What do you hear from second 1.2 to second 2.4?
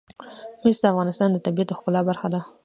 د طبیعت د ښکلا برخه